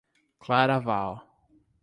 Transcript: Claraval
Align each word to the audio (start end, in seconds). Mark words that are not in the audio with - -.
Claraval 0.45 1.21